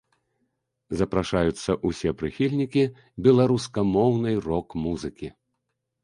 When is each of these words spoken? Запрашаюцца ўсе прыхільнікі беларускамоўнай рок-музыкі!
Запрашаюцца 0.99 1.71
ўсе 1.89 2.09
прыхільнікі 2.21 2.83
беларускамоўнай 3.27 4.35
рок-музыкі! 4.47 5.29